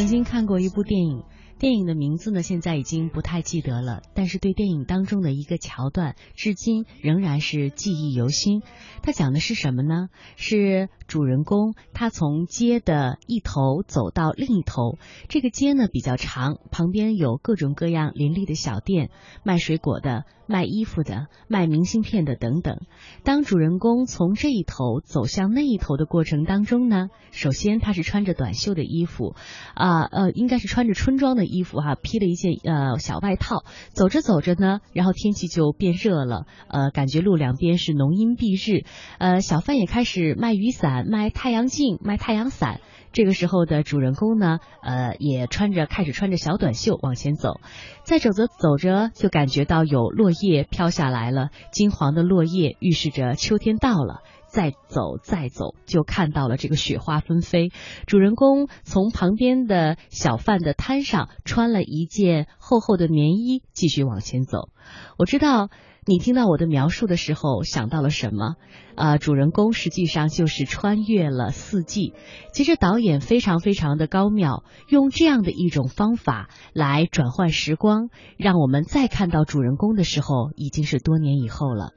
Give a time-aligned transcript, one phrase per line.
[0.00, 1.24] 曾经看过一部电影，
[1.58, 8.62] 电影的名字呢现在已经不太记得了，但是对电影当中的一个桥段，至今仍然是记忆犹新。
[9.02, 10.08] 它讲的是什么呢？
[10.36, 14.96] 是主人公他从街的一头走到另一头，
[15.28, 19.10] 这个街呢比较长，旁边有各种各样林立的小店，
[19.42, 22.78] 卖水果的、卖衣服的、卖明信片的等等。
[23.24, 29.34] 当主人公从这一头走向那一头的过程当中呢，首先他是穿着短袖的衣服，
[29.74, 33.64] 啊呃，应该是穿着春装的衣服哈，披了一件呃小外套。
[33.94, 38.84] 走着走着呢，然后天气就变热了，呃，感觉路两边是浓荫蔽日，
[39.18, 42.80] 呃，小贩也开始卖雨伞、卖太阳镜、卖太阳伞。
[43.12, 47.60] 这个时候的主人公呢，呃，也穿着开始穿着小短袖往前走，
[48.04, 54.20] 再走着走着就感觉到有落叶飘下来了，金黄的落叶预示着秋天到了。
[54.52, 57.70] 再走再走，就看到了这个雪花纷飞。
[58.06, 64.70] 主人公从旁边的小贩的摊上穿了一件厚厚的棉衣，继续往前走。
[65.18, 65.68] 我知道
[66.06, 68.56] 你听到我的描述的时候想到了什么？
[68.94, 72.14] 啊，主人公实际上就是穿越了四季。
[72.52, 81.92] 其实导演非常非常的高妙，用这样的一种方法来转换时光，让我们再看到主人公的时候，已经是多年以后了。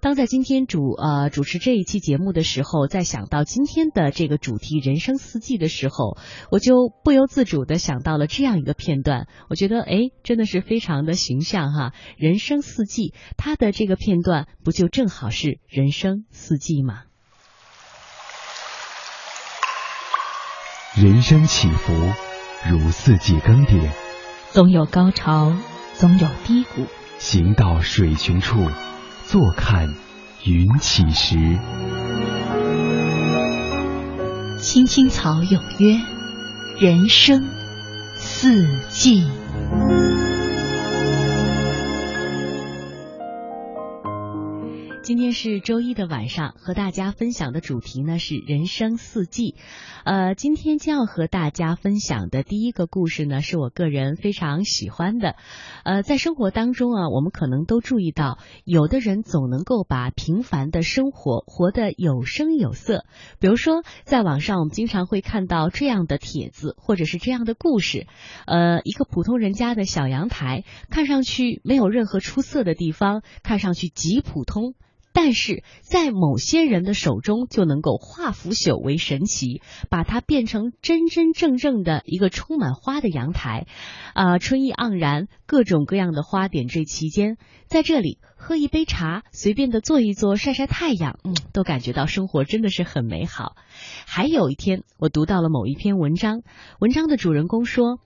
[0.00, 6.16] 当在今天主呃主持这一期节目的时候，在想到今天的这个主题“人生四季”的时候，
[6.50, 9.26] 我就不由自主的想到了这样一个片段。
[9.48, 11.92] 我觉得，哎，真的是非常的形象哈！
[12.16, 17.02] 人生四季，它的这个片段不就正好是人生四季吗？
[20.96, 21.92] 人生起伏
[22.68, 23.90] 如四季更迭，
[24.50, 25.52] 总有高潮，
[25.94, 26.86] 总有低谷，
[27.18, 28.66] 行到水穷处。
[29.30, 29.94] 坐看
[30.44, 31.36] 云起时，
[34.58, 36.00] 青青草有约，
[36.78, 37.46] 人生
[38.14, 39.26] 四季。
[45.08, 49.54] 今天是周一的晚上，和大家分享的主题呢是人生四季。
[50.04, 55.36] 呃，今天将要和大家分享的第一个故事呢，是我个人非常喜欢的。
[55.82, 58.36] 呃，在生活当中啊，我们可能都注意到，
[58.66, 63.06] 有的人总能够把平凡的生活活得有声有色。
[63.40, 68.06] 比如说，在网上我们经常会看到这样的帖子，或者是这样的故事。
[68.46, 74.74] 呃，一个普通人家的小阳台，看上去没有任何出色的地方，看上去极普通。
[75.20, 83.66] 但是在某些人的手中，就能够化腐朽为神奇，把它变成真真正正的一个充满花的阳台，
[84.14, 87.36] 啊，春意盎然，各种各样的花点缀其间，
[87.66, 93.56] 在这里喝一杯茶，随便的坐一坐，晒晒太阳，嗯，都感觉到生活真的是很美好。
[94.06, 96.42] 还有一天，我读到了某一篇文章，
[96.78, 97.98] 文章的主人公说：“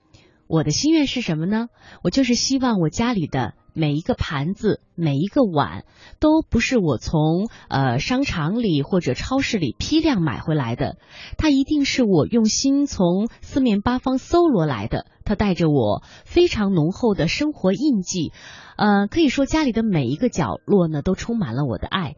[0.48, 1.68] 我的心愿是什么呢？
[2.02, 5.84] 我就是希望我家里的。”每一个盘子，每一个碗，
[6.20, 10.96] 都不是我从呃商场里或者超市里批量买回来的，
[11.38, 18.32] 它一定是我用心从四面八方搜罗来的，它带着我非常浓厚的生活印记，
[18.76, 22.14] 呃，可以说家里的每一个角落呢，都充满了我的爱。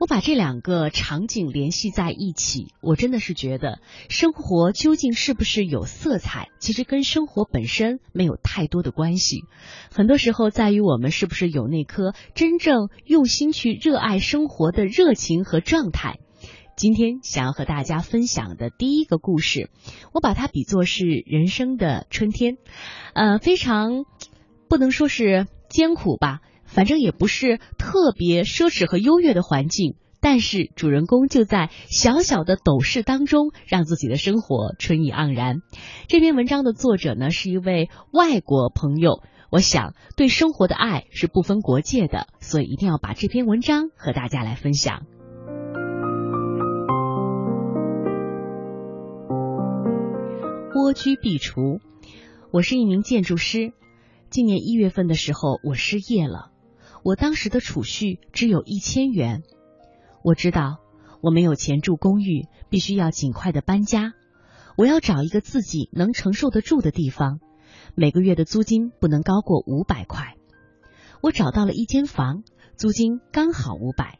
[0.00, 9.42] 我把这两个场景联系在一起，我真的是觉得生活究竟是不是有色彩，其实跟生活本身没有太多的关系。
[9.90, 16.20] 很多时候在于我们是不是有那颗真正用心去热爱生活的热情和状态。
[16.76, 19.68] 今天想要和大家分享的第一个故事，
[20.14, 22.56] 我把它比作是人生的春天，
[23.14, 24.04] 呃，非常
[24.68, 26.38] 不能说是艰苦吧。
[26.68, 35.62] 反正也不是特别奢侈和优越的环境，但是主人公就在小小的斗室当中，让自己的生活春意盎然。
[36.06, 45.02] 这篇文章的作者呢是一位外国朋友，我想对生活的爱是不分国界的，所以一定要把这篇文章和大家来分享。
[50.74, 51.80] 蜗居壁橱，
[52.52, 53.72] 我是一名建筑师，
[54.30, 56.52] 今年一月份的时候我失业了。
[57.04, 59.42] 我当时的储蓄只有一千元，
[60.22, 60.78] 我知道
[61.22, 64.12] 我没有钱住公寓，必须要尽快的搬家。
[64.76, 67.40] 我要找一个自己能承受得住的地方，
[67.94, 70.34] 每个月的租金不能高过五百块。
[71.20, 72.44] 我找到了一间房，
[72.76, 74.18] 租金刚好五百，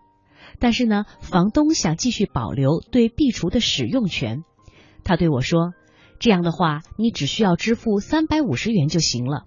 [0.58, 4.42] 但是呢，房东想继续保留对壁橱的使用权。
[5.04, 5.74] 他对我说
[6.18, 9.46] ：“这样的话，你只需要支付三百五十元就行了。”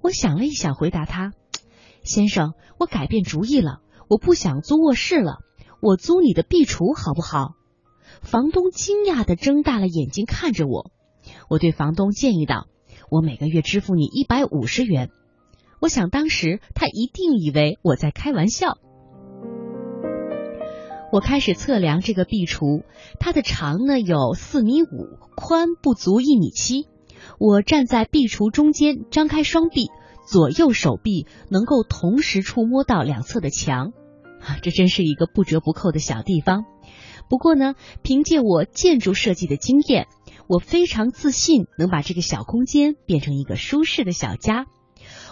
[0.00, 1.32] 我想了一想，回答他。
[2.04, 5.38] 先生，我改变主意了，我不想租卧室了，
[5.80, 7.54] 我租你的壁橱好不好？
[8.20, 10.90] 房东惊讶的睁大了眼睛看着我，
[11.48, 12.68] 我对房东建议道
[13.10, 15.10] ：“我每个月支付你一百五十元。”
[15.80, 18.78] 我想当时他一定以为我在开玩笑。
[21.12, 22.82] 我开始测量这个壁橱，
[23.20, 26.86] 它的长呢有四米五，宽不足一米七。
[27.38, 29.90] 我站在壁橱中间，张开双臂，
[30.26, 33.92] 左右手臂能够同时触摸到两侧的墙。
[34.40, 36.64] 啊，这真是一个不折不扣的小地方。
[37.28, 40.06] 不过呢，凭借我建筑设计的经验，
[40.46, 44.66] 我非常自信能把这个小空间变成一个舒适的小家。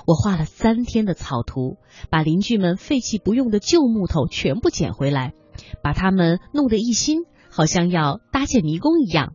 [0.07, 1.77] 我画了三天的草图，
[2.11, 5.35] 把邻居们废弃不用的旧木头全部捡回来。
[5.83, 9.35] 把它们弄得一新，好像要搭建迷宫一样。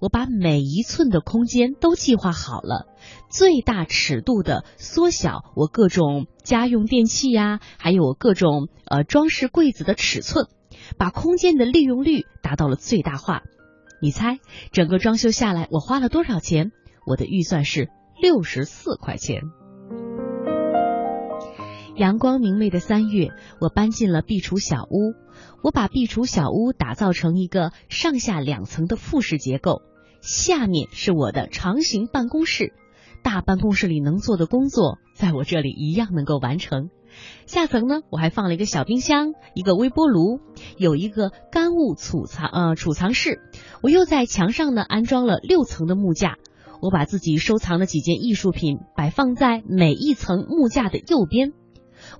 [0.00, 2.86] 我把每一寸的空间都计划好了，
[3.30, 10.46] 最大尺度的缩小我各种家用电器呀，还有我各种呃装饰柜子的尺寸，
[10.98, 13.42] 把空间的利用率达到了最大化。
[14.00, 14.38] 你猜，
[14.72, 16.72] 整个装修下来我花了多少钱？
[17.06, 17.88] 我的预算是
[18.20, 19.42] 六十四块钱。
[21.96, 23.30] 阳光明媚的三月，
[23.60, 25.14] 我搬进了壁橱小屋。
[25.62, 29.80] 我把壁橱小屋打造成一个上下两层的复式结构，
[30.20, 32.72] 下面是我的长形办公室。
[33.22, 36.90] 大办公室里能做的工作，在我这里一样能够完成。
[37.46, 40.40] 下层呢，我还放了一个小冰箱，一个微波炉，
[40.76, 43.40] 有一个干物储藏呃储藏室。
[43.82, 46.38] 我又在墙上呢安装了六层的木架。
[46.82, 51.52] 我把自己收藏的几件艺术品摆放在每一层木架的右边。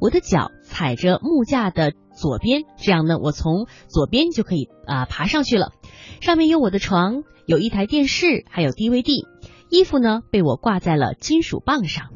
[0.01, 5.73] 我的脚踩着木架的左边，这样呢，我从左边就可以啊爬上去了。
[6.21, 9.27] 上面有我的床，有一台电视，还有 DVD。
[9.71, 12.11] 衣服呢被我挂在了金属棒上。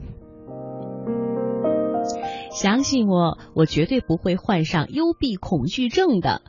[2.50, 6.42] 相信我，我绝对不会患上幽闭恐惧症的。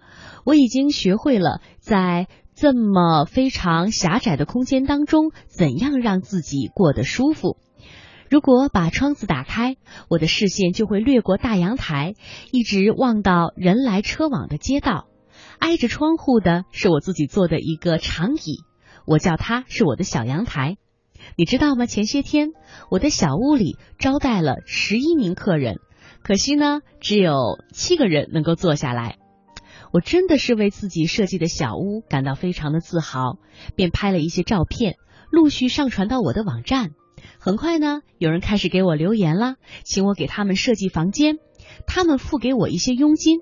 [0.46, 7.58] 我已经学会了在这么非常狭窄的空间当中，怎样让自己过得舒服。
[8.30, 9.76] 如果把窗子打开，
[10.08, 12.14] 我的视线就会掠过大阳台，
[12.52, 15.08] 一直望到人来车往的街道。
[15.58, 18.64] 挨着窗户的是我自己做的一个长椅，
[19.06, 20.78] 我叫它是我的小阳台。
[21.36, 21.86] 你知道吗？
[21.88, 22.50] 前些天
[22.92, 25.78] 我的小屋里招待了十一名客人，
[26.22, 27.34] 可惜呢，只有
[27.74, 29.18] 七个人能够坐下来。
[29.92, 33.40] 我真的是为自己设计的小屋感到非常的自豪，
[33.76, 34.98] 便拍了一些照片，
[35.32, 36.92] 陆续上传到我的网站。
[37.42, 39.56] 很快呢，有人开始给我留言了，
[39.86, 41.38] 请我给他们设计房间，
[41.88, 43.40] 他们付给我一些佣金，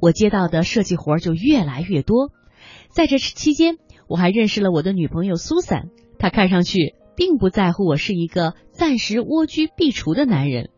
[0.00, 2.32] 我接到的设计活就越来越多。
[2.90, 3.76] 在这期间，
[4.08, 10.70] 我还认识了我的女朋友苏珊，她看上去并不在乎我是一个暂时蜗居壁橱的男人。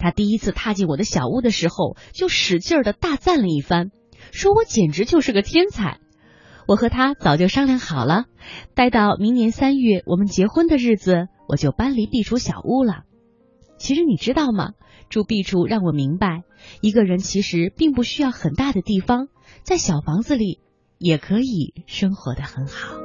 [0.00, 3.92] 她第一次踏进我的小屋的时候，就使劲儿的大赞了一番，
[4.32, 6.00] 说我简直就是个天才。
[6.66, 8.24] 我和他早就商量好了，
[8.74, 11.28] 待到明年三月我们结婚的日子。
[11.48, 13.04] 我就搬离壁橱小屋了。
[13.78, 14.72] 其实你知道吗？
[15.08, 16.42] 住壁橱让我明白，
[16.80, 19.28] 一个人其实并不需要很大的地方，
[19.62, 20.60] 在小房子里
[20.98, 22.96] 也可以生活的很好。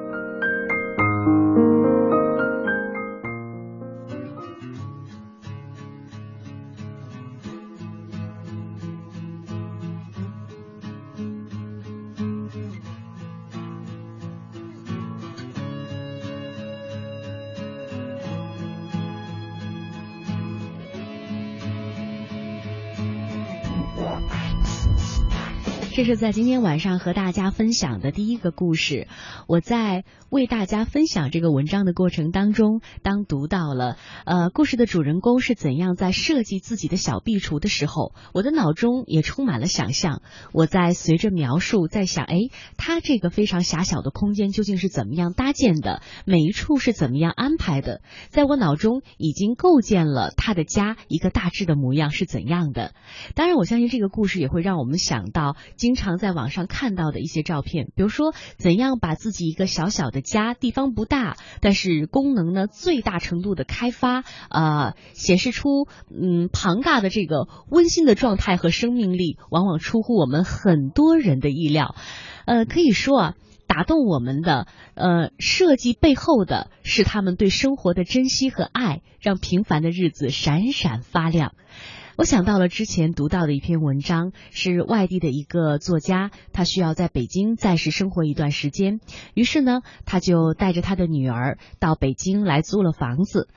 [26.01, 29.07] 这是在今天晚上和大家分享的第一个故事。
[29.47, 40.23] 我在为大家分享这个文章的过程当中，当读到了呃故事的主人公是怎样在设计自己的小壁橱的时候，我的脑中也充满了想象。
[40.53, 42.35] 我在随着描述在想，哎，
[42.77, 46.01] 他这个非常狭小的空间究竟是怎么样搭建的？
[46.25, 48.01] 每一处是怎么样安排的？
[48.29, 52.95] 在我脑中已经构建了他的家一个大致的模样是怎样的。
[53.35, 55.90] 当然，我相信这个故事也会让我们想到今。
[55.91, 71.93] 经常在网上看到的一些照片，比如说怎样把自己一个小小的家，地方不大，但是功能呢最大程度的开发，呃，显示出嗯庞大的这个温馨的状态和生命力，往往出乎我们很多人的意料。
[72.45, 73.33] 呃，可以说啊，
[73.67, 81.53] 打动我们的呃设计背后的是他们对生活的珍惜和爱，让平凡的日子闪闪发亮。
[82.21, 88.99] 我想到了之前读到的一篇文章，是外地的一个作家，他需要在北京暂时生活一段时间，
[89.33, 93.49] 于是呢，他就带着他的女儿到北京来租了房子。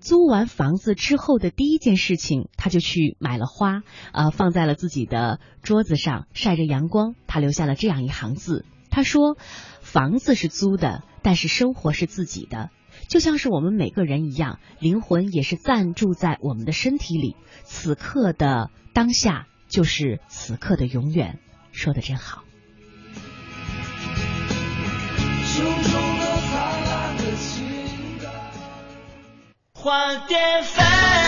[0.00, 3.80] 租完房子之后的第一件事情，他就去买了花，
[4.12, 7.14] 呃，放在了自己的桌子上晒着阳光。
[7.26, 9.38] 他留下了这样一行字，他说
[9.80, 12.68] ：“房子是租的，但是生活是自己的，
[13.08, 17.36] 就像是我们每个人一样，灵魂也是暂住在我们的身体里。
[17.62, 21.38] 此刻的当下就是此刻的永远，
[21.72, 22.42] 说的真好。
[29.72, 31.23] 换电费。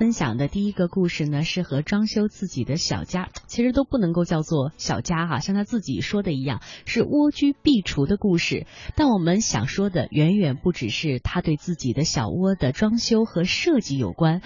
[0.00, 8.66] 分享的第一个故事呢，是和装修自己的小家， 其实都不能够叫做小家哈，像他自己说的一样，是蜗居壁橱的故事。
[8.96, 14.40] 但我们想说的远远不只是他对自己的小窝的装修和设计有关。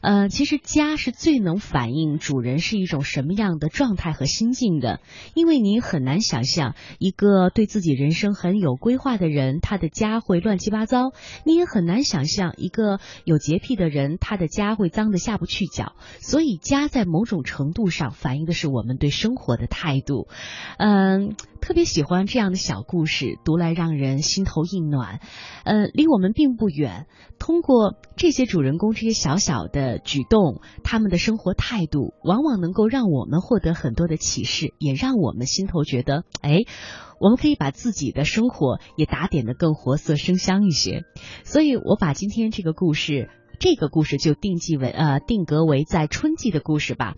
[0.00, 5.00] 呃，其实家是最能反映主人是一种什么样的状态和心境的，
[5.34, 11.10] 因为你很难想象一个对自己人生很有规划的人，他的家会乱七八糟；
[11.44, 15.94] 你也很难想象一个有洁癖的人，他的家会脏脏的下不去脚。
[16.20, 20.28] 所以，家在某种程度上反映的是我们对生活的态度。
[20.78, 21.34] 嗯。
[21.60, 25.20] 特别喜欢这样的小故事，读来让人心头一暖。
[25.64, 27.06] 呃，离我们并不远。
[27.38, 36.60] 通过这些主人公这些小小的举动，他们的生活态度，往往能够让我们获得很多的启示，也让我们心头觉得，哎，
[37.20, 41.04] 我们可以把自己的生活也打点的更活色生香一些。
[41.44, 43.28] 所以我把今天这个故事，
[43.60, 47.14] 这个故事就定记为呃定格为在春季的故事吧。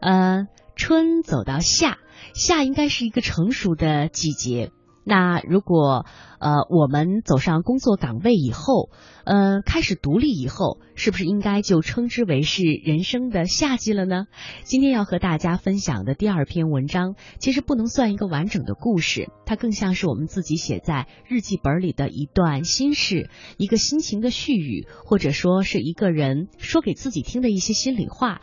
[0.00, 1.98] 呃，春走到夏。
[2.34, 4.72] 夏应该是一个成熟的季节。
[5.08, 6.04] 那如果
[6.40, 8.90] 呃我们走上工作岗位以后，
[9.24, 14.26] 呃开始独立以后，是不是应该就称之为是人生的夏季了呢？
[14.64, 28.40] 今天要和大家分享的第二篇文章，其实不能算一个完整的故事，它更像是我们自己写在日记本里的一段心事，一个心情的絮语，或者说是一个人说给自己听的一些心里话，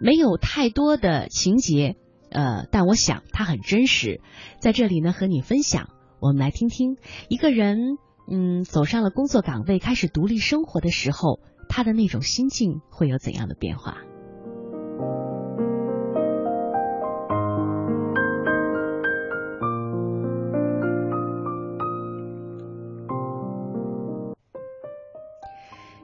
[0.00, 1.96] 没有太多的情节。
[2.32, 4.20] 呃，但我想他很真实，
[4.58, 5.90] 在这里呢和你分享。
[6.20, 6.96] 我们来听听
[7.28, 7.98] 一个人，
[8.30, 13.98] 嗯，走上了工作岗位，开始独立生活的时候，他的那种心境会有怎样的变化？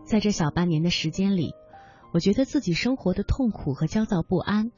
[0.05, 1.55] 在这小半年的时间里，
[2.15, 4.73] 我觉得自己生活的痛苦和焦躁不安，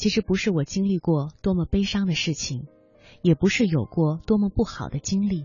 [0.00, 2.66] 其实不是我经历过多么悲伤的事情，
[3.20, 5.44] 也不是有过多么不好的经历，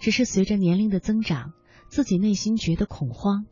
[0.00, 1.52] 只是随着年龄的增长，
[1.88, 3.44] 自己内心觉得恐慌。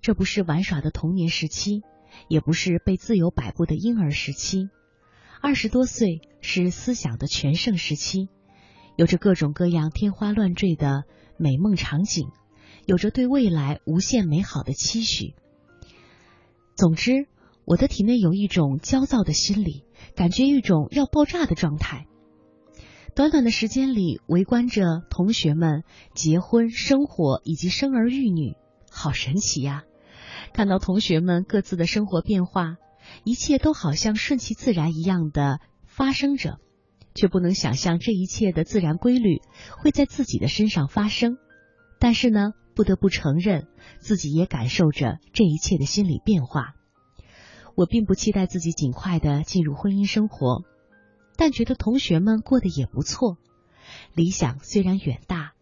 [0.00, 1.82] 这不是玩耍的童年时期，
[2.26, 4.70] 也不是被自由摆布的婴儿时期，
[5.42, 8.30] 二十多岁是思想的全盛时期，
[8.96, 11.04] 有着各种各样天花乱坠的
[11.36, 12.30] 美梦场景，
[12.86, 15.34] 有着对未来无限美好的期许。
[16.76, 17.28] 总之，
[17.70, 19.84] 我的体内有一种焦躁的心理，
[20.16, 22.08] 感觉一种要爆炸的状态。
[23.14, 28.56] 短短的时间里，围观着同学们结婚、生活以及生儿育女，
[28.90, 29.84] 好神奇呀！
[30.52, 32.74] 看到同学们各自的生活变化，
[33.22, 36.58] 一切都好像顺其自然一样的发生着，
[37.14, 39.42] 却不能想象这一切的自然规律
[39.78, 41.36] 会在自己的身上发生。
[42.00, 43.68] 但是呢，不得不承认，
[44.00, 46.74] 自己也感受着这一切的心理变化。
[47.76, 50.64] 我并不期待自己尽快的进入婚姻生活，
[51.36, 53.36] 但觉得同学们过得也不错。
[54.14, 55.52] 理想虽然远大，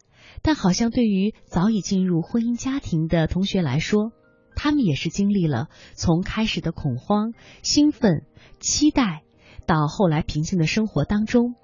[0.42, 4.12] 但好像对于早已进入婚姻家庭的同学来说，
[4.54, 8.26] 他们也是经历了从开始的恐慌、兴奋、
[8.58, 9.22] 期待，
[9.66, 11.54] 到后来平静的生活当中，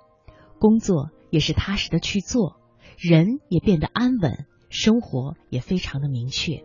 [0.58, 2.60] 工作也是踏实的去做，
[2.96, 6.62] 人也变得安稳，生活也非常的明确。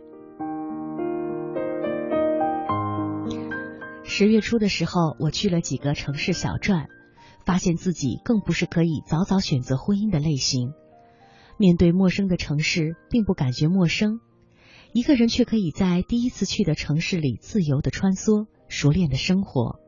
[4.12, 6.88] 十月初的时候，我去了几个城市小转，
[7.46, 10.72] 发现自己更不是可以早早选择婚姻的类型。
[11.56, 14.18] 面对陌生的城市，并不感觉陌生。
[14.92, 19.78] 一个人却可以在第一次去的城市里自由的穿梭，熟练的生活，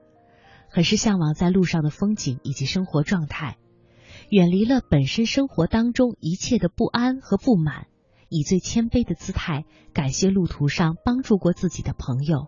[0.70, 3.58] 很是向往在路上的风景以及生活状态，
[4.30, 7.88] 远离了本身生活当中一切的不安和不满，
[8.28, 12.46] 以最谦卑的姿态感谢路途上帮助过自己的朋友。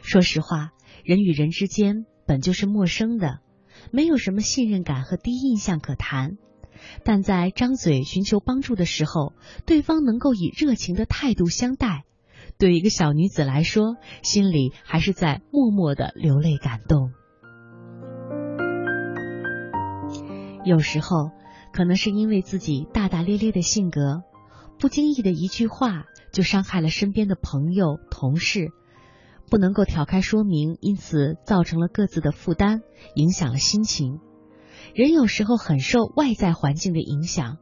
[0.00, 0.70] 说实话，
[1.04, 3.40] 人与人之间本就是陌生的，
[3.90, 6.38] 没有什么信任感和第一印象可谈。
[7.04, 9.34] 但在张嘴寻求帮助的时候，
[9.66, 12.04] 对方能够以热情的态度相待，
[12.58, 17.12] 对一个小女子来说，心里还是在默默的流泪感动。
[20.64, 21.30] 有时候，
[21.72, 24.22] 可能是因为自己大大咧咧的性格，
[24.78, 28.70] 不经意的一句话就伤害了身边的朋友、同事，
[29.52, 32.80] 不能够挑开说明，因此造成了各自的负担，
[33.14, 34.18] 影响了心情。
[34.94, 37.58] 人有时候很受外在环境的影响，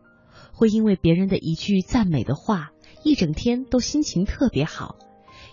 [0.53, 2.71] 会因为别人的一句赞美的话，
[3.03, 4.99] 一整天都心情特别好；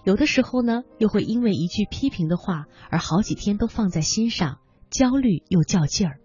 [0.05, 4.59] 有的时候呢，又会因为一句批评的话而好几天都放在心上，
[4.91, 6.19] 焦虑又较劲儿。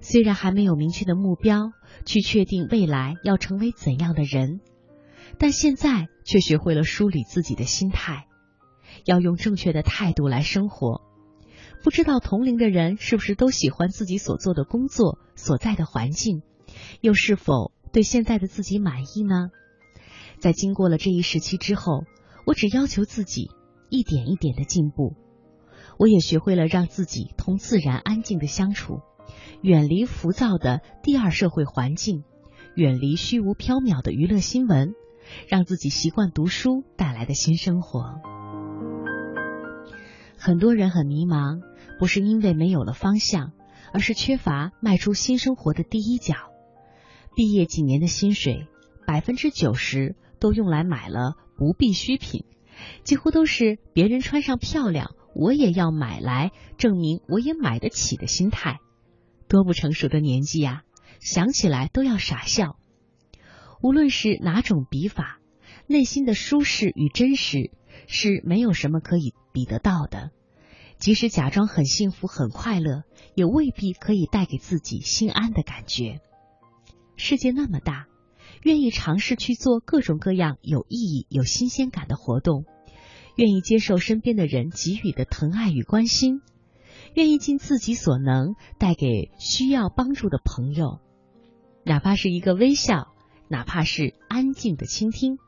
[0.00, 1.70] 虽然还没有明确的目标
[2.04, 4.58] 去确定未来要成为怎样的人，
[5.38, 8.26] 但现在却学会了梳理自己的心态，
[9.06, 11.00] 要用正确的态度来生活。
[11.82, 16.42] 不知道同龄的人是不是都喜欢自己所做的工作、所在的环境，
[17.00, 19.50] 又是否对现在的自己满意呢？
[20.38, 22.04] 在经过了这一时期之后，
[22.44, 23.50] 我只要求自己
[23.88, 25.14] 一点一点的进步。
[25.98, 29.00] 我也学会了让自己同自然安静的相处，
[29.62, 32.24] 远离浮躁的第二社会环境，
[32.74, 34.92] 远离虚无缥缈的娱乐新闻，
[35.48, 38.35] 让自己习惯读书带来的新生活。
[40.38, 41.60] 很多人很迷茫，
[41.98, 43.52] 不是因为没有了方向，
[43.92, 46.34] 而是缺乏迈出新生活的第一脚。
[47.34, 48.66] 毕业几年的薪水，
[49.06, 52.44] 百分之九十都用来买了不必需品，
[53.02, 58.78] 几乎都是别人穿上漂亮，我也要买来证明我也买得起的心态。
[59.48, 60.82] 多不成熟的年纪呀，
[61.20, 62.76] 想起来都要傻笑。
[63.82, 65.38] 无论是哪种笔法，
[65.86, 67.70] 内心的舒适与真实
[68.06, 70.32] 是没有什么可以比得到的。
[70.98, 76.20] 即使假装很幸福、很快乐，也未必可以带给自己心安的感觉。
[77.16, 78.06] 世界那么大，
[78.62, 82.66] 愿意尝试去做各种各样有意义、有新鲜感的活动，
[83.36, 86.42] 愿意接受身边的人给予的疼爱与关心，
[87.14, 91.00] 愿意尽自己所能带给需要帮助的朋友，
[91.82, 93.08] 哪怕是一个微笑，
[93.48, 95.38] 哪怕是安静的倾听，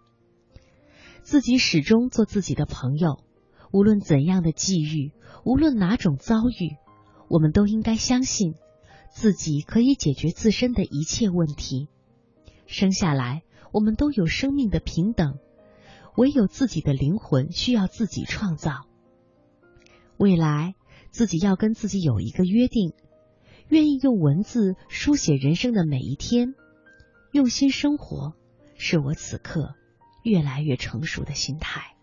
[1.23, 3.23] 自己始终做自己的朋友。
[3.73, 5.13] 无论怎样的际遇，
[5.45, 6.77] 无论哪种遭遇，
[7.29, 8.55] 我们都应该相信
[9.11, 11.89] 自己可以解决自身的一切问题。
[12.67, 15.39] 生下来，我们都有生命的平等，
[16.17, 18.87] 唯有自己的灵魂需要自己创造。
[20.17, 20.75] 未来，
[21.11, 22.93] 自己要跟自己有一个约定，
[23.69, 26.55] 愿意用文字书写人生的每一天，
[27.33, 28.35] 用心生活，
[28.77, 29.75] 是我此刻
[30.23, 31.95] 越来越成熟的心态。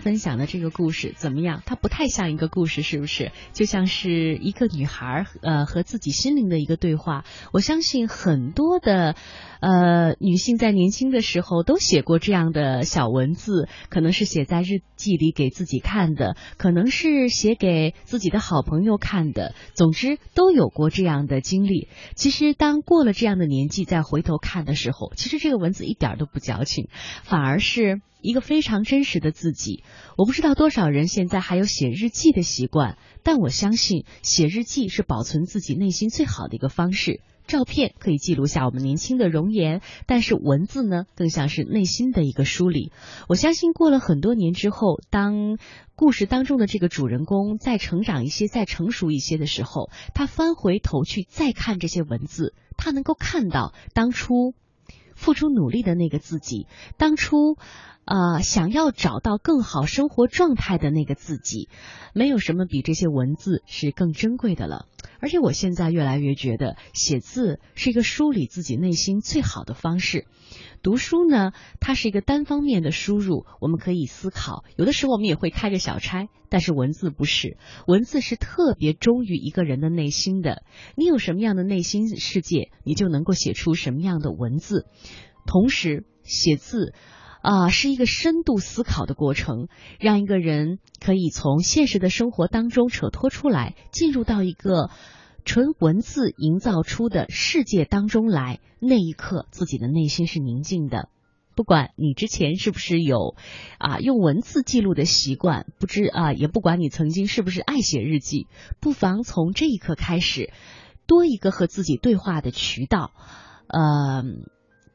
[0.00, 1.62] 分享的这个故事怎么样？
[1.66, 3.32] 它不太像一个故事，是不是？
[3.52, 7.24] 就像是一个女孩儿呃和自己心灵的一个对话。
[7.52, 9.14] 我相信很多的
[9.60, 19.54] 呃女性在年轻的时候都写过这样的小文字，可能是写在日记里给自己看的，可能是写给自己的好朋友看的。
[19.74, 21.88] 总之都有过这样的经历。
[22.14, 26.88] 其实当过了这样的年纪再回头看的时候，其实这个文字一点都不矫情，
[27.22, 28.00] 反而是。
[28.22, 29.82] 一个非常真实的自己，
[30.18, 37.22] 我不知道多少人现在还有写日记的习惯，但我相信写日记是保存自己内心最好的一个方式。
[37.50, 42.92] 照片可以记录下我们年轻的容颜，但是文字呢，更像是内心的一个梳理。
[43.28, 45.58] 我相信过了很多年之后，当
[45.96, 54.54] 故事当中的这个主人公再成长一些、再成熟一些的时候，他翻回头去再看这些文字，他能够看到当初
[55.14, 57.56] 付出努力的那个自己，当初。
[58.10, 61.68] 啊，想要找到更好生活状态的那个自己，
[62.12, 64.86] 没有什么比这些文字是更珍贵的了。
[65.20, 70.26] 而且我现在越来越觉得，写字是一个梳理自己内心最好的方式。
[70.82, 76.26] 读书呢，它是一个单方面的输入，我们可以思考，有的时候我们也会开个小差。
[76.48, 80.64] 但是文字不是，文字是特别忠于一个人的内心的。
[80.96, 84.88] 你有什么样的内心世界，你就能够写出什么样的文字。
[85.46, 86.92] 同时，写字。
[87.42, 94.90] 啊，是一个深度思考的过程，让一个人可以从现实的生活当中扯脱出来，进入到一个
[95.46, 98.60] 纯文字营造出的世界当中来。
[98.78, 101.08] 那一刻，自己的内心是宁静的。
[101.56, 103.34] 不管你之前是不是有
[103.78, 108.48] 啊用文字记录的习惯，不知啊，也不管你曾经是不是爱写日记，
[108.80, 110.52] 不妨从这一刻开始，
[111.06, 113.12] 多一个和自己对话的渠道，
[113.66, 114.24] 呃。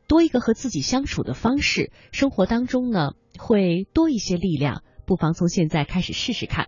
[0.07, 4.83] 多一个和自己相处的方式，生活当中呢会多一些力量。
[5.05, 6.67] 不妨从现在开始试试看。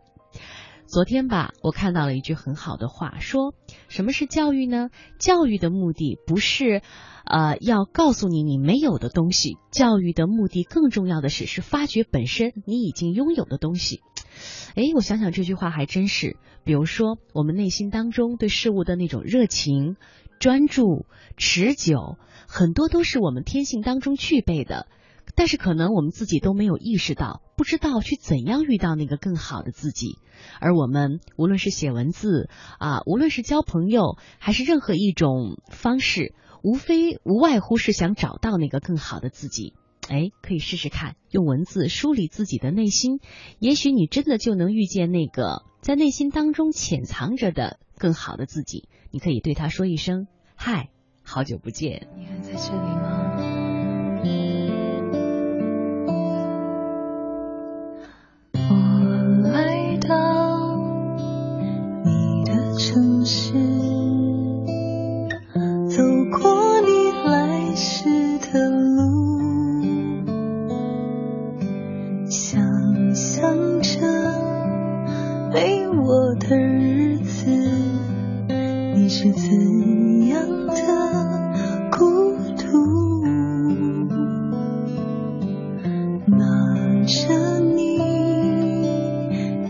[0.85, 3.53] 昨天吧，我看到了一句很好的话，说
[3.89, 4.89] 什么是教育呢？
[5.19, 6.81] 教育的目的不是
[7.25, 14.01] 呃要告诉你你没有的东西，教育的目的更重要的是是发掘本身你已经拥有的东西。
[14.75, 16.37] 哎，我想想这句话还真是。
[16.63, 19.95] 比如说，我们内心当中对事物的那种热情。
[20.39, 24.87] 专注、持久，很多都是我们天性当中具备的，
[25.35, 30.17] 但是可能我们自己都没有意识到，不知道去怎样遇到那个更好的自己。
[30.59, 39.73] 而我们无论是写文字啊，无论是交朋友，还是任何一种方式，无非无外乎是想找到那个更好的自己。
[40.07, 43.19] 哎，可以试试看，用文字梳理自己的内心，
[43.59, 48.87] 也许你真的就能遇见那个在内心当中潜藏着的更好的自己。
[49.11, 50.89] 你可以对他说一声“嗨，
[51.23, 52.07] 好久不见”。
[52.17, 53.37] 你还在这里吗？
[58.53, 60.77] 我来到
[62.03, 63.53] 你的城市，
[79.19, 80.77] 是怎样的
[81.89, 82.05] 孤
[82.55, 83.25] 独？
[86.27, 86.45] 拿
[87.03, 87.97] 着你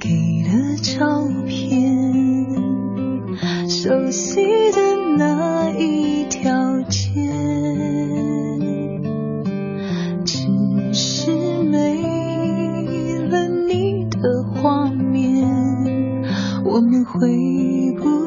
[0.02, 1.96] 给的照片，
[3.70, 4.42] 熟悉
[4.74, 4.82] 的
[5.18, 7.24] 那一条街，
[10.26, 10.44] 只
[10.92, 11.32] 是
[11.64, 12.04] 没
[13.30, 15.48] 了你的画面，
[16.66, 17.30] 我们回
[17.98, 18.27] 不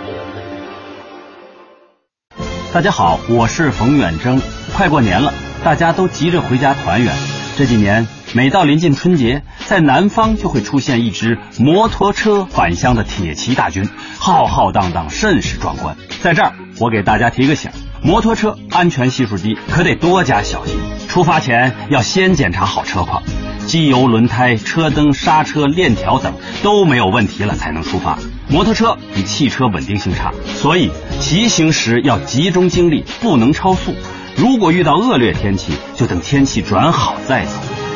[2.73, 4.41] 大家好，我是冯远征。
[4.73, 7.13] 快过年了，大家都急着回家团圆。
[7.57, 15.97] 这几年，每到临近春节，在南方就会出现一支摩托车返乡的铁骑大军，浩浩荡荡，甚是壮观。
[16.23, 17.69] 在这儿，我给大家提个醒：
[18.01, 20.77] 摩托车安全系数低，可得多加小心。
[21.09, 23.21] 出发前要先检查好车况，
[23.67, 28.17] 机油、轮胎、车灯、刹车、链条等都没有问题了才能出发。
[28.49, 33.93] 摩托车比汽车稳定性差，所以骑行时要集中精力，不能超速。
[34.35, 37.51] 如果遇到恶劣天气，就等天气转好再走。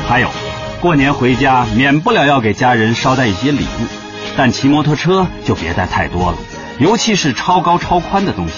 [0.08, 0.30] 还有，
[0.82, 3.88] 过年回家免不了要给家人捎带一些礼物，
[4.38, 6.38] 但骑摩托车就别带太多了，
[6.80, 8.54] 尤其是超高超宽的东西。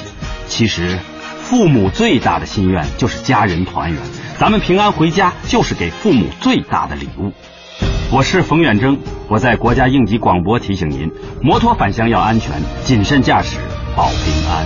[0.47, 1.00] 其实，
[1.41, 4.00] 父母最大的心愿就是家人团圆，
[4.39, 7.34] 咱们平安回家就是给父母最大的礼物。
[8.10, 12.54] 我是冯远征，我在国家应急广播提醒您：摩托返乡要安全，
[12.86, 13.58] 谨慎驾驶
[13.98, 14.65] 保平安。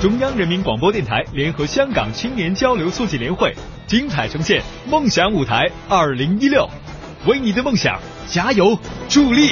[0.00, 3.52] 中央人民广播电台联合香港青年交流促进联会
[3.88, 6.68] 精彩呈现《梦想舞台二零一六》，
[7.28, 7.98] 为你的梦想
[8.28, 9.50] 加油助力。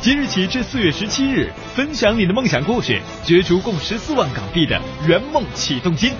[0.00, 6.10] 即日起至四月十七日，分享你的梦想故事，角逐共十四万港币的圆梦启动金。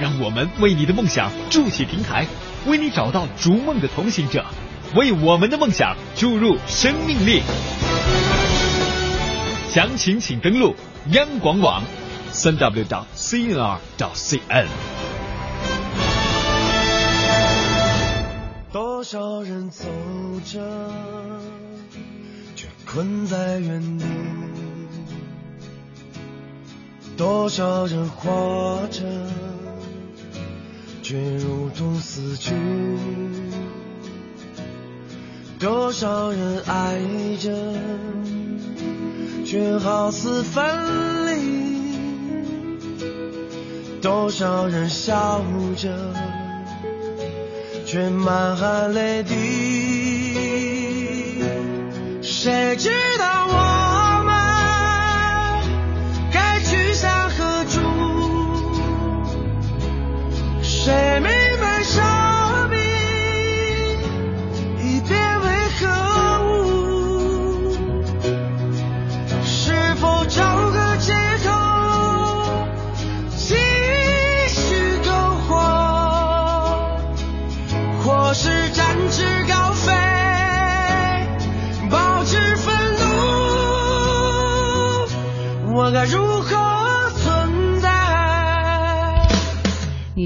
[0.00, 2.26] 让我们为你的梦想筑起平台，
[2.66, 4.44] 为你找到逐梦的同行者，
[4.94, 7.42] 为我们的梦想注入生命力。
[9.68, 10.74] 详情请登录
[11.12, 11.82] 央广网，
[12.30, 14.66] 三 w 点 cnr 到 cn。
[18.70, 19.84] 多少人走
[20.44, 20.60] 着，
[22.54, 24.04] 却困在原地；
[27.16, 29.02] 多少人活着，
[31.12, 32.54] 却如同死去；
[35.58, 37.02] 多少人爱
[37.38, 37.52] 着，
[39.44, 40.64] 却好似分
[41.26, 41.34] 离；
[44.00, 45.42] 多少人笑
[45.76, 45.90] 着。
[47.84, 49.34] 却满含泪滴。
[52.22, 53.81] 谁知道我
[60.84, 61.41] 谁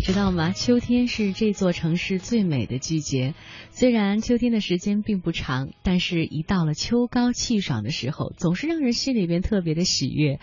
[0.07, 0.53] 知道吗？
[0.53, 3.35] 秋天是这座城市最美的季节。
[3.71, 10.39] 虽然秋天的时间并不长，但是一到了秋高气爽的时候，总是让人心里边特别的喜悦。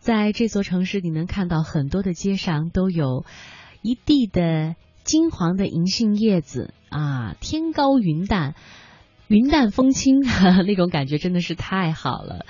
[0.00, 3.24] 在这座城市，你能看到很多的街上都有
[3.80, 8.54] 一地的金黄的银杏叶子啊，天高云淡。
[9.28, 10.20] 云淡风轻，
[10.66, 12.44] 那种感觉真的是太好了。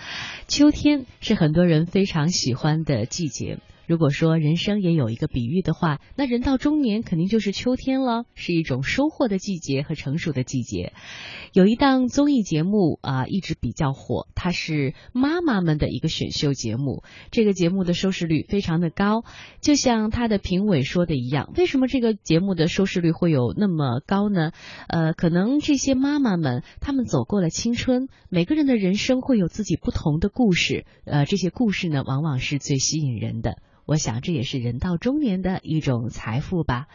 [0.48, 3.60] 秋天是很多人非常喜欢的季节。
[3.86, 10.92] 如果说人生也有一个比喻的话，那人到中年肯定就是秋天了，是一种收获的季节和成熟的季节。
[11.52, 17.02] 有一档综艺节目啊、一直比较火，它是妈妈们的一个选秀节目。
[17.30, 19.24] 这个节目的收视率非常的高，
[19.60, 24.50] 就像它的评委说的一样，为什么这个节目的收视率会有那么高呢？
[24.88, 33.58] 呃，可能这些妈妈们她们走过了青春，每个人的人生会有自己不同的故事，呃，这些故事呢，往往是最吸引人的。
[33.86, 36.88] 我想这也是人到中年的一种财富吧。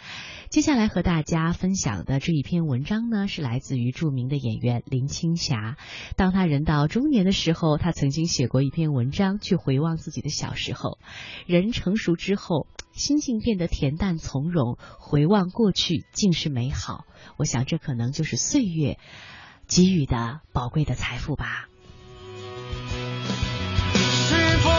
[0.50, 5.78] 接下来和大家分享的这一篇文章呢，是来自于著名的演员林青霞。
[6.18, 11.00] 当他人到中年的时候，他曾经写过一篇文章，去回望自己的小时候。
[11.48, 17.06] 人成熟之后，心境变得恬淡从容，回望过去尽是美好。
[17.38, 19.00] 我想这可能就是岁月
[19.68, 21.70] 给予的宝贵的财富吧。
[23.94, 24.70] 是否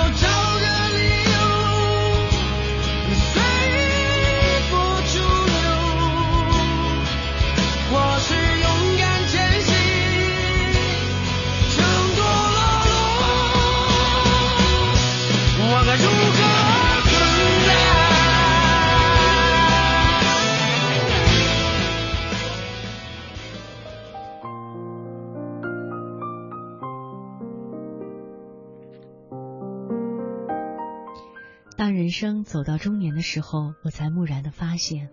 [31.76, 35.10] 当人生走到中年的时候，我才蓦然的发现，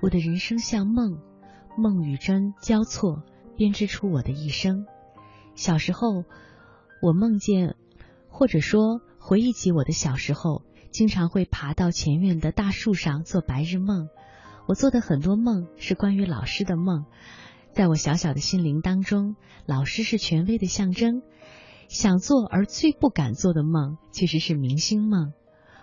[0.00, 1.18] 我的人生像梦，
[1.76, 3.22] 梦与真交错，
[3.56, 4.86] 编织出我的一生。
[5.54, 6.24] 小时候，
[7.02, 7.76] 我梦见，
[8.28, 14.08] 或者说回忆起我的小时候，经常会爬到前院的大树上做白日梦。
[14.66, 17.04] 我做的很多梦是关于老师的梦，
[17.72, 19.36] 在我小小的心灵当中，
[19.66, 21.22] 老师是权威的象征。
[21.88, 25.32] 想做而最不敢做的梦，其实是明星梦。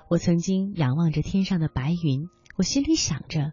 [0.10, 3.52] 我曾经仰望着天上的白云，我心里想着，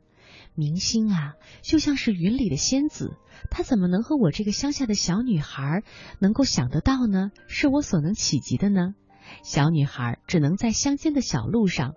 [0.54, 3.16] 明星啊，就像是云里的仙子，
[3.50, 5.82] 她怎么能和我这个乡下的小女孩
[6.20, 7.32] 能够想得到呢？
[7.48, 8.94] 是我所能企及的呢？
[9.42, 11.94] 小女孩只能在乡间的小路上，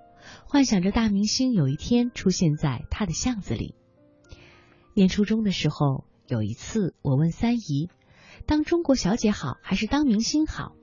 [0.48, 3.76] 幻想着大明星有一天出现在她的巷子里。
[4.96, 7.92] 念初中的时候，有一次我问三姨，
[8.48, 10.77] 当中国小姐好还是当明星好？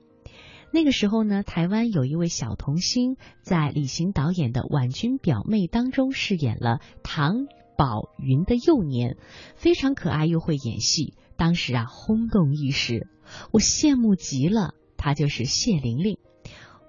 [0.71, 7.45] 那个时候呢，台湾有一位小童星在李行导演的《婉君表妹》当中饰演了唐
[7.77, 9.17] 宝云的幼年，
[9.55, 13.07] 非常可爱又会演戏，当时啊轰动一时，
[13.51, 14.73] 我羡慕极了。
[14.97, 16.17] 她就是谢玲玲。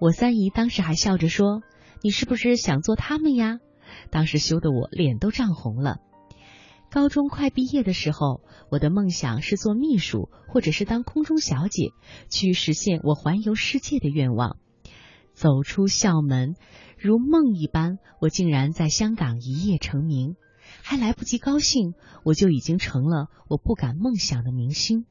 [0.00, 1.62] 我三姨当时还笑着说
[2.02, 3.58] ：“你是不是想做他们呀？”
[4.10, 5.98] 当时羞得我脸都涨红了。
[6.90, 11.90] 高中快毕业的时候，我的梦想是做秘书，或者是当空中小姐，
[12.30, 14.56] 去实现我环游世界的愿望。
[15.34, 16.54] 走出校门，
[16.98, 20.36] 如梦一般，我竟然在香港一夜成名，
[20.82, 21.92] 还来不及高兴，
[22.24, 25.04] 我就已经成了我不敢梦想的明星。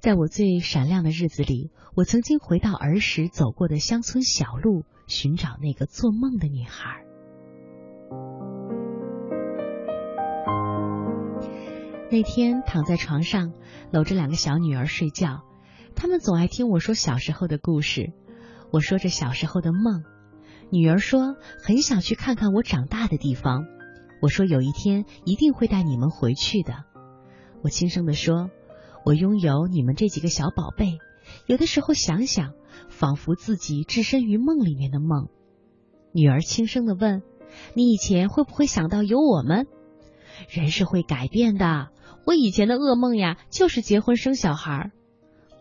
[0.00, 7.04] 在我最闪亮的日子里，我曾经回到儿时走过的乡村小路，寻找那个做梦的女孩。
[12.12, 13.52] 那天躺在床上，
[13.92, 15.44] 搂着两个小女儿睡觉，
[15.94, 18.12] 他们总爱听我说小时候的故事。
[18.72, 20.02] 我说着小时候的梦，
[20.72, 23.64] 女儿说很想去看看我长大的地方。
[24.20, 26.84] 我说有一天一定会带你们回去的。
[27.62, 28.50] 我轻声地说，
[29.04, 30.98] 我拥有你们这几个小宝贝，
[31.46, 32.54] 有的时候想想，
[32.88, 35.28] 仿佛自己置身于梦里面的梦。
[36.12, 37.22] 女儿轻声地问
[37.74, 39.68] ：“你以前会不会想到有我们？”
[40.50, 41.90] 人是会改变的。
[42.30, 44.92] 我以前的噩梦呀，就是结婚生小孩。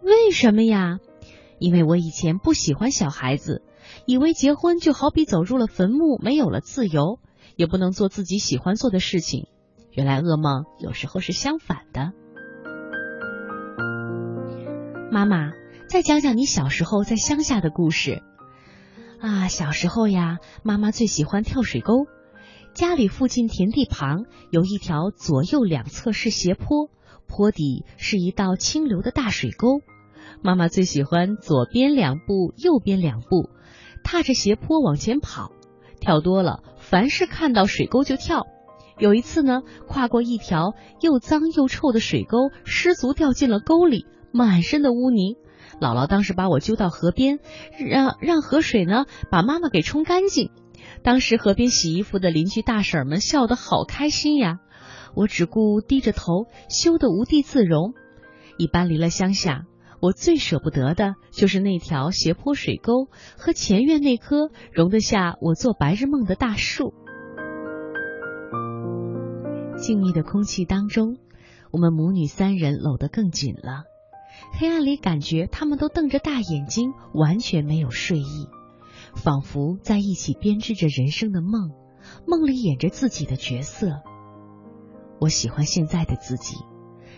[0.04, 1.00] 为什么呀？
[1.58, 3.64] 因为我以前不喜欢小孩子，
[4.06, 7.18] 以为结婚就好比走入了坟墓，没有了自由，
[7.56, 9.48] 也不能做自己喜欢做的事情。
[9.94, 12.14] 原来噩梦有时候是相反的。
[15.12, 15.54] 妈妈，
[15.88, 18.22] 再讲讲你小时候在乡下的故事。
[19.20, 22.06] 啊，小时候呀，妈妈最喜欢跳水沟。
[22.74, 26.90] 家里附近田地旁有一条左右两侧是斜坡，
[27.28, 29.82] 坡底是一道清流的大水沟。
[30.42, 33.50] 妈妈最喜欢左边两步，右边两步，
[34.04, 35.52] 踏着斜坡往前跑，
[36.00, 38.46] 跳多了，凡是看到水沟就跳。
[38.98, 45.36] 有一次呢，跨过一条又脏又臭的水沟，失足掉进了沟里，满身的污泥。
[45.82, 47.40] 姥姥当时把我揪到河边，
[47.78, 50.52] 让让河水呢把妈妈给冲干净。
[51.04, 54.60] 当时河边洗衣服的邻居大婶们笑得好开心呀，
[55.16, 57.94] 我只顾低着头，羞得无地自容。
[58.58, 59.66] 一搬离了乡下，
[60.02, 63.08] 我最舍不得的就是那条斜坡水沟
[63.38, 66.94] 和前院那棵容得下我做白日梦的大树。
[69.78, 71.18] 静谧的空气当中，
[71.72, 73.84] 我们母女三人搂得更紧了。
[74.60, 78.48] 黑暗里感觉他们都瞪着大眼睛，完全没有睡意，
[79.20, 81.72] 仿佛在一起编织着人生的梦，
[82.26, 84.02] 梦里演着自己的角色。
[85.20, 86.56] 我喜欢现在的自己，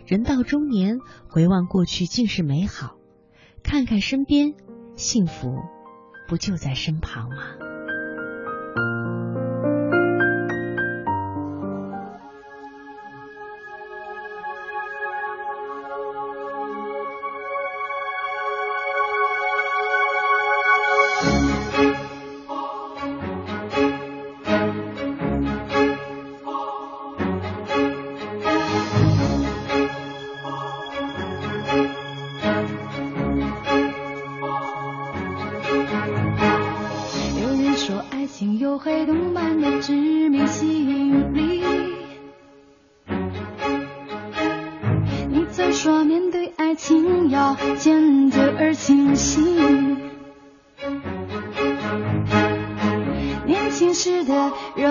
[0.07, 0.97] 人到中年，
[1.29, 2.95] 回望过去竟是美好，
[3.63, 4.55] 看看身边，
[4.95, 5.49] 幸福
[6.27, 7.37] 不就在身旁吗？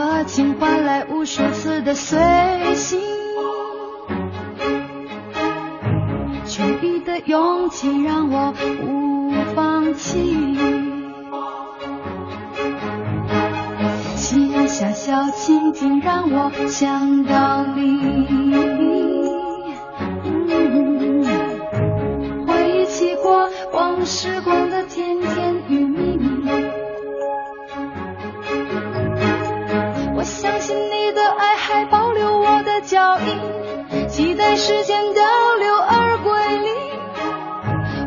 [0.00, 2.18] 热情换来无数次的随
[2.74, 2.98] 行，
[6.46, 10.56] 求一的勇气让我不放弃。
[14.16, 19.29] 夕阳下小情景，让我想到你。
[32.90, 35.22] 脚印，期待时间倒
[35.60, 36.74] 流而归零。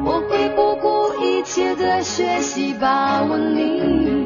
[0.03, 4.22] 我会不顾一切的学习把握你。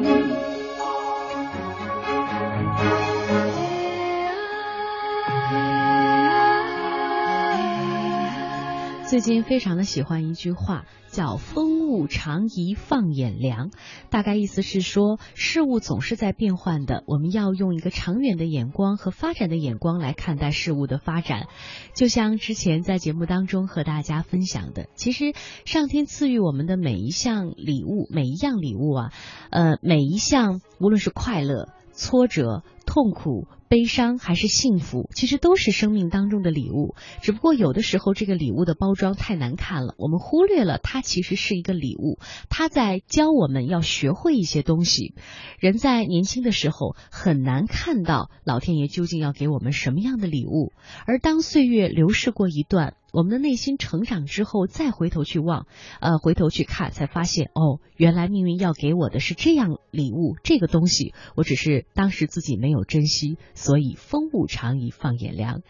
[9.08, 13.70] 最近非常的喜欢一句话，叫“风物长宜放眼量”，
[14.10, 21.46] 大概意思是说，事物总是在变换的，我们要用一个长远的眼光和发展的眼光来看待事物的发展。
[21.94, 25.32] 就像之前在节目当中和大家分享的，其实
[25.64, 29.12] 上天赐予我们的每一项礼物，每一样礼物啊，
[29.48, 33.46] 呃，每一项无论是快乐、挫折、痛苦。
[33.68, 36.94] 悲伤还是幸福，其实都是生命当中的礼物。
[37.20, 45.14] 只不过有的时候这个礼物的包装太难看了，我们忽略了它其实是一个礼物，它在教我们要学会一些东西。
[45.58, 50.72] 人在年轻的时候很难看到老天爷究竟要给我们什么样的礼物，
[51.06, 52.94] 而当岁月流逝过一段。
[53.18, 55.66] 我们的内心成长之后，再回头去望，
[56.00, 65.62] 呃，回头去看，才发现哦，原来命运要给我的是这样礼物，这个东西，我只是当时自己没有珍惜，所以风物长宜放眼量。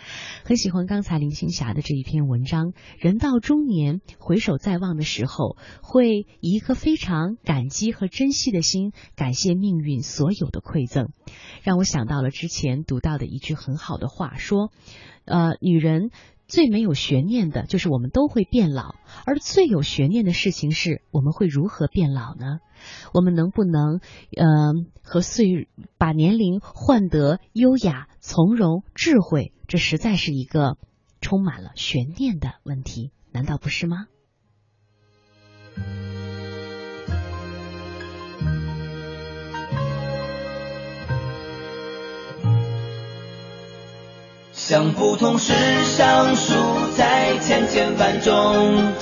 [0.44, 11.08] 很喜欢刚才林青霞的这一篇文章，人到中年，回首再望的时候，会以一颗非常感激和珍惜的心，感谢命运所有的馈赠，
[11.62, 14.70] 让我想到了之前读到的一句很好的话，说，
[15.24, 16.10] 呃，女人。
[16.48, 18.94] 最没有悬念的就是我们都会变老，
[19.26, 22.58] 而最有悬念的事情是我们会如何变老呢？
[23.12, 24.00] 我们能不能，
[24.34, 24.72] 呃，
[25.02, 25.68] 和岁
[25.98, 29.52] 把年龄换得优雅、从容、智慧？
[29.66, 30.78] 这实在是一个
[31.20, 34.06] 充满了悬念的问题，难道不是吗？
[44.68, 45.54] 想不通世
[45.96, 46.52] 上数
[46.94, 48.92] 在千千万中，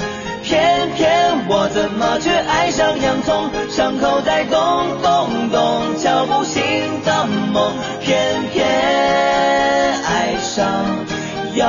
[0.40, 3.50] 偏偏我怎么却爱上洋葱？
[3.68, 6.62] 伤口在咚咚咚，敲不醒
[7.04, 8.64] 的梦，偏偏
[10.04, 10.64] 爱上
[11.56, 11.66] 洋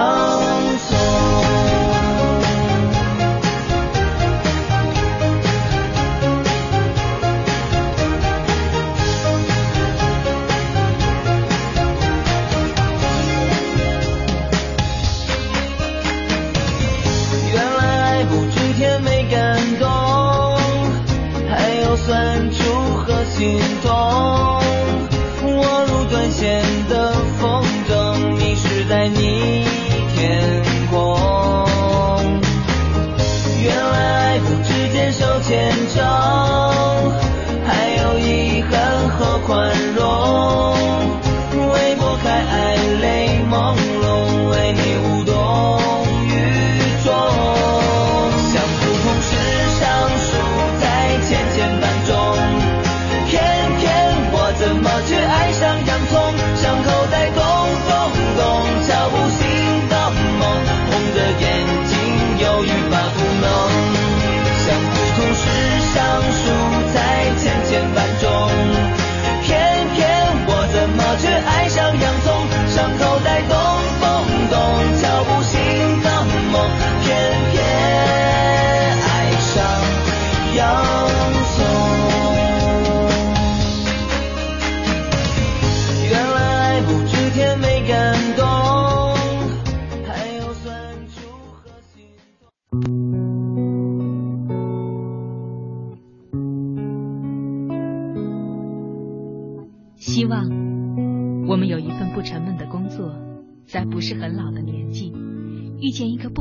[26.30, 27.16] 显得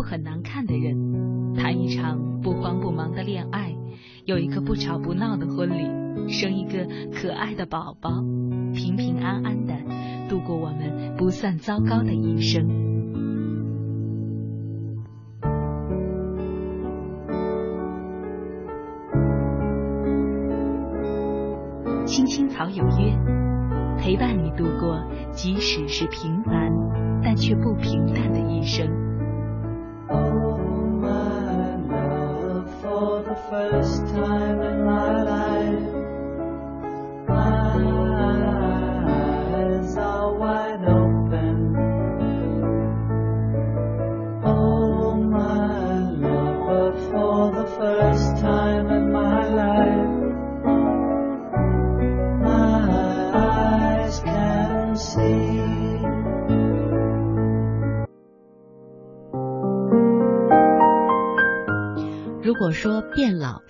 [0.06, 3.74] 很难看的人，谈一场不慌不忙的恋爱，
[4.24, 8.22] 有一个不吵不闹的婚礼，生一个可爱的宝宝，
[8.72, 9.74] 平平安安的
[10.28, 12.68] 度过我们不算糟糕的一生。
[22.06, 23.18] 青青草有约，
[23.98, 26.72] 陪伴你度过即使是平凡
[27.24, 29.05] 但却不平淡的一生。
[30.08, 30.56] Oh,
[31.00, 34.35] my love, for the first time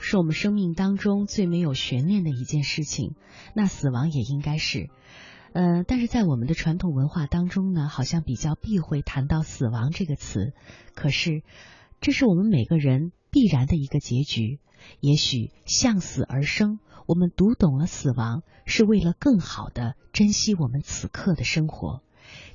[0.08, 3.16] 是我们生命当中最没有悬念的一件事情，
[3.54, 4.88] 那死亡也应该是。
[5.52, 10.52] 呃，但是在我们的传统文化当中呢，好像比较避讳谈到死亡这个词。
[10.94, 11.42] 可是，
[12.00, 14.60] 这是我们每个人必然的一个结局。
[15.00, 16.78] 也许向死而生，
[17.08, 22.00] 我们读懂了死亡，是为了更好的珍惜我们此刻的生活。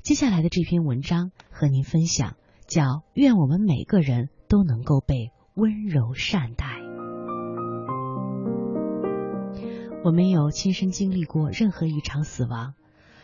[0.00, 2.34] 接下来的这篇文章和您分享，
[2.66, 2.82] 叫
[3.12, 6.64] 《愿我们每个人都能够被温柔善待》。
[10.04, 12.74] 我没有亲身经历过任何一场死亡，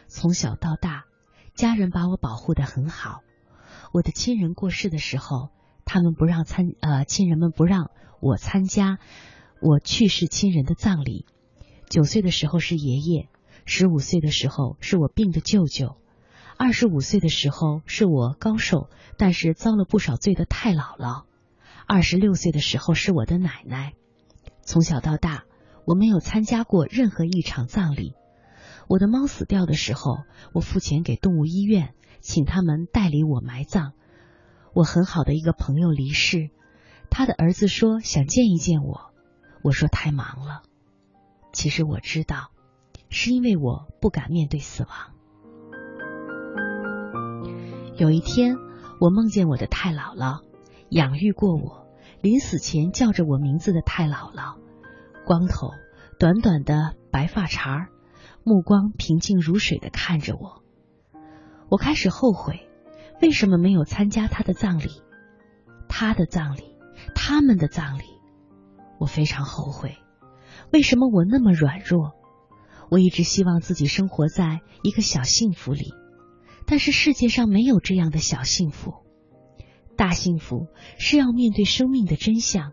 [0.06, 1.06] 从小到大，
[1.54, 3.22] 家人把我保护的很好。
[3.92, 5.48] 我的亲人过世的时候，
[5.84, 8.98] 他们不让参呃亲人们不让我参加
[9.60, 11.26] 我去世亲人的葬礼。
[11.88, 13.28] 九岁的时候是爷爷，
[13.64, 15.96] 十五岁的时候是我病的舅舅，
[16.56, 21.24] 二十五岁的时候是我高寿但是遭了不少罪的太姥姥，
[21.88, 23.94] 二十六岁的时候是我的奶奶。
[24.62, 25.44] 从小到大，
[25.88, 28.12] 我没有参加过任何一场葬礼。
[28.88, 30.18] 我的猫死掉的时候，
[30.52, 33.94] 我付钱给动物医院，请他们代理我埋葬。
[34.74, 36.50] 我很好的一个朋友离世，
[37.08, 39.14] 他的儿子说想见一见我，
[39.62, 40.60] 我说太忙了。
[41.54, 42.50] 其实我知道，
[43.08, 44.90] 是因为我不敢面对死亡。
[47.96, 48.56] 有一天，
[49.00, 50.42] 我梦见我的太姥姥
[50.90, 51.86] 养育过我，
[52.20, 54.57] 临死前叫着我名字的太姥姥，
[55.28, 55.72] 光头，
[56.18, 57.88] 短短的白发茬儿，
[58.44, 60.62] 目光平静如水的看着我。
[61.68, 62.66] 我开始后悔，
[63.20, 64.88] 为什么没有参加他的葬礼？
[65.86, 66.78] 他的葬礼，
[67.14, 68.04] 他们的葬礼，
[68.98, 69.98] 我非常后悔。
[70.72, 72.12] 为什么我那么软弱？
[72.90, 75.92] 我一直希望自己生活在一个小幸福里，
[76.64, 78.94] 但是世界上没有这样的小幸福。
[79.94, 80.68] 大幸福
[80.98, 82.72] 是要面对生命的真相，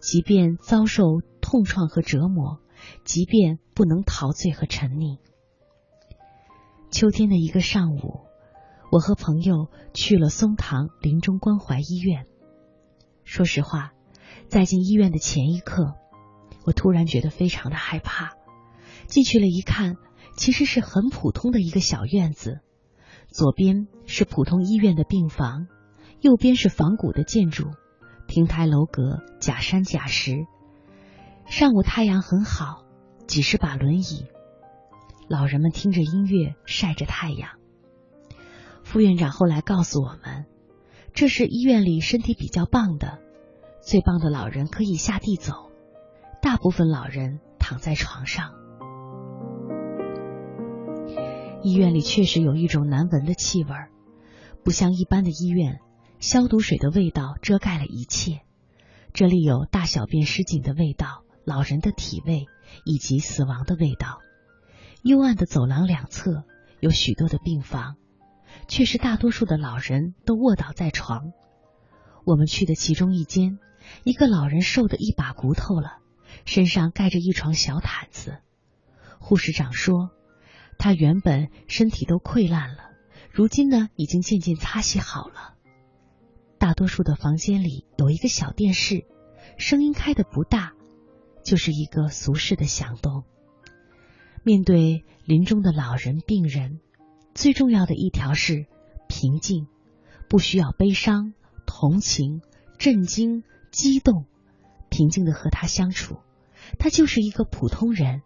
[0.00, 1.04] 即便遭受
[1.44, 2.58] 痛创和折磨，
[3.04, 5.18] 即便不能陶醉和沉溺。
[6.90, 8.22] 秋天的一个上午，
[8.90, 12.24] 我和朋友去了松堂临终关怀医院。
[13.24, 13.92] 说实话，
[14.48, 15.94] 在进医院的前一刻，
[16.64, 18.32] 我突然觉得非常的害怕。
[19.06, 19.96] 进去了一看，
[20.38, 22.60] 其实是很普通的一个小院子，
[23.28, 25.66] 左边是普通医院的病房，
[26.22, 27.66] 右边是仿古的建筑，
[28.26, 30.46] 亭台楼阁，假山假石。
[31.46, 32.84] 上午太阳很好，
[33.26, 34.26] 几十把轮椅，
[35.28, 37.50] 老人们听着音乐，晒着太阳。
[38.82, 40.46] 副院长后来告诉我们，
[41.12, 43.18] 这是医院里身体比较棒的，
[43.82, 45.70] 最棒的老人可以下地走，
[46.42, 48.52] 大部分老人躺在床上。
[51.62, 53.70] 医院里确实有一种难闻的气味，
[54.64, 55.80] 不像一般的医院，
[56.18, 58.40] 消毒水的味道遮盖了一切。
[59.12, 62.46] 这里有大小便失禁的味道、老人的体味
[62.84, 64.20] 以及死亡的味道。
[65.02, 66.44] 幽暗的走廊两侧
[66.80, 67.96] 有许多的病房，
[68.68, 71.32] 却是大多数的老人都卧倒在床。
[72.24, 73.58] 我们去的其中一间，
[74.04, 75.98] 一个老人瘦得一把骨头了，
[76.44, 78.38] 身上盖着一床小毯子。
[79.18, 80.10] 护士长说。
[80.76, 82.90] 他原本身体都溃烂了，
[83.30, 85.54] 如今呢已经渐渐擦洗好了。
[86.58, 89.06] 大多数的房间里有一个小电视，
[89.56, 90.72] 声音开的不大，
[91.44, 93.22] 就是一个俗世的响动。
[94.42, 96.80] 面对临终的老人、病人，
[97.34, 98.66] 最重要的一条是
[99.08, 99.68] 平静，
[100.28, 101.34] 不需要悲伤、
[101.66, 102.42] 同情、
[102.78, 104.26] 震惊、激动，
[104.90, 106.16] 平静的和他相处。
[106.78, 108.22] 他就是一个普通人。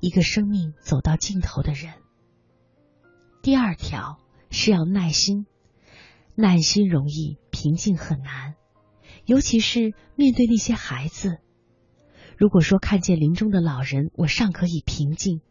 [0.00, 1.92] 一个生命走到尽头的人，
[3.40, 4.18] 第二条
[4.50, 5.46] 是要耐心，
[6.34, 8.56] 耐心容易，平静很难，
[9.26, 11.38] 尤其是面对那些孩子。
[12.42, 15.42] 如果说看见临终的老人，我尚可以平静；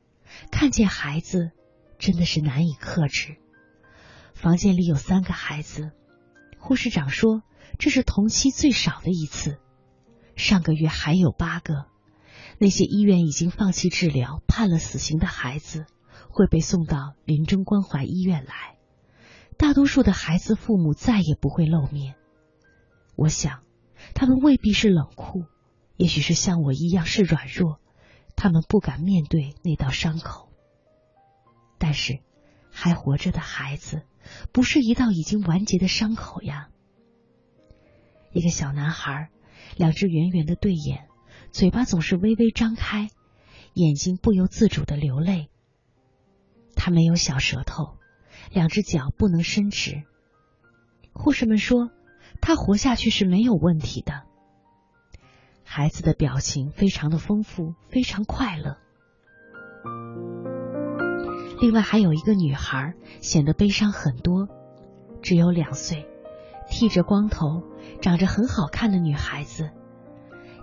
[0.52, 1.52] 看见孩子，
[1.98, 3.38] 真的是难以克制。
[4.34, 5.94] 房间里有三个孩子，
[6.60, 7.44] 护士长说
[7.80, 9.58] 这是同期最少的一次。
[10.36, 11.86] 上个月还有八个，
[12.58, 15.86] 那些医院已经放弃治疗、判了死刑的孩子，
[16.30, 18.76] 会被送到临终关怀医院来。
[19.58, 22.16] 大多数的孩子父母再也不会露面。
[23.16, 23.62] 我想，
[24.14, 25.46] 他们未必是冷酷，
[26.02, 27.80] 也许是像我一样是软弱，
[28.36, 30.50] 他们不敢面对那道伤口。
[31.78, 32.22] 但是，
[32.72, 34.02] 还活着的孩子，
[34.52, 36.70] 不是一道已经完结的伤口呀。
[38.32, 39.30] 一个小男孩。
[39.78, 41.08] 两只圆圆的对眼，
[41.52, 43.10] 嘴巴总是微微张开，
[43.74, 45.50] 眼睛不由自主的流泪。
[46.76, 47.98] 他没有小舌头，
[48.52, 50.04] 两只脚不能伸直。
[51.14, 51.90] 护士们说，
[52.42, 54.24] 他活下去是没有问题的。
[55.74, 58.76] 孩子的表情非常的丰富，非常快乐。
[61.62, 64.50] 另外还有一个女孩，显得悲伤很多，
[65.22, 66.10] 只有两岁。
[66.70, 67.64] 剃着光头、
[68.02, 69.70] 长着很好看的女孩子，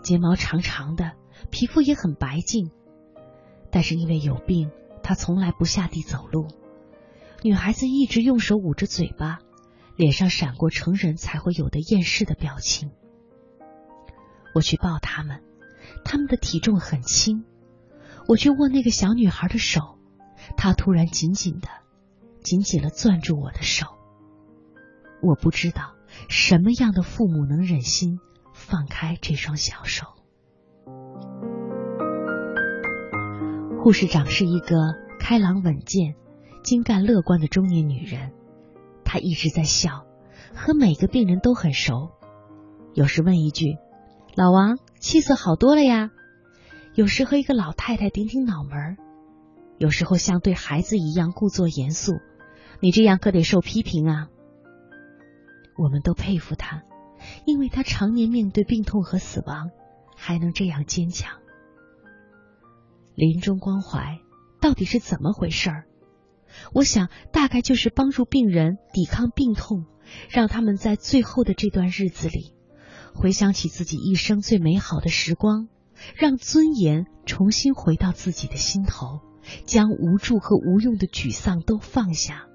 [0.02, 1.12] 睫毛长长的，
[1.50, 2.70] 皮肤也很白净。
[3.70, 4.70] 但是因为有病，
[5.02, 6.48] 她从来不下地走路。
[7.42, 9.38] 女孩子一直用手捂着嘴巴，
[9.96, 12.90] 脸上闪过成人才会有的厌世的表情。
[14.58, 15.40] 我去抱他们，
[16.04, 17.44] 他们的体重很轻。
[18.26, 20.00] 我去握那个小女孩的手，
[20.56, 21.68] 她突然紧紧的、
[22.42, 23.86] 紧紧的攥住我的手。
[25.22, 25.94] 我不知道。
[26.28, 28.18] 什么样的父母能忍心
[28.52, 30.06] 放开这双小手？
[33.78, 36.16] 护士长是一个开朗稳健、
[36.64, 38.32] 精干乐观的中年女人，
[39.04, 40.06] 她一直在笑，
[40.54, 42.10] 和每个病人都很熟。
[42.94, 43.76] 有时问一句
[44.34, 46.10] ：“老王，气色好多了呀？”
[46.94, 48.96] 有时和一个老太太顶顶脑门
[49.78, 52.14] 有时候像对孩子一样故作严肃
[52.80, 54.28] ：“你这样可得受批评啊！”
[55.78, 56.82] 我们都佩服他，
[57.46, 59.70] 因为他常年面对病痛和死亡，
[60.16, 61.38] 还能这样坚强。
[63.14, 64.18] 临终关怀
[64.60, 65.84] 到底是怎么回事儿？
[66.72, 69.86] 我想，大概就是帮助病人抵抗病痛，
[70.28, 72.54] 让他们在最后的这段日子里，
[73.14, 75.68] 回想起自己一生最美好的时光，
[76.14, 79.20] 让尊严重新回到自己的心头，
[79.64, 82.46] 将无助和无用的沮丧都放下。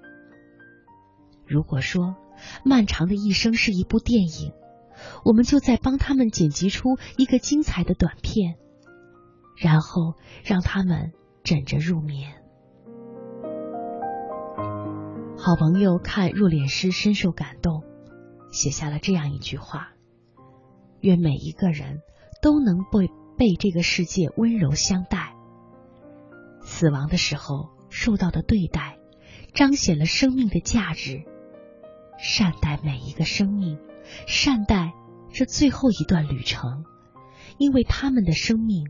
[1.45, 2.15] 如果说，
[2.65, 4.53] 漫长的一生是一部电影，
[5.23, 8.55] 我们就在帮他们剪辑出一个精彩的短片，
[9.57, 11.11] 然后让他们
[11.43, 12.33] 枕着入眠。
[15.37, 17.83] 好朋友看入殓师深受感动，
[18.51, 19.92] 写下了这样一句话：
[21.03, 22.01] 愿每一个人
[22.41, 25.35] 都能被被这个世界温柔相待。
[26.61, 28.97] 死亡的时候受到的对待，
[29.53, 31.25] 彰显了生命的价值。
[32.17, 33.77] 善待每一个生命，
[34.27, 34.93] 善待
[35.33, 36.85] 这最后一段旅程，
[37.57, 38.89] 因为他们的生命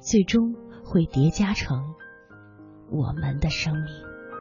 [0.00, 0.54] 最终
[0.84, 1.94] 会叠加成
[2.92, 4.13] 我们的生命。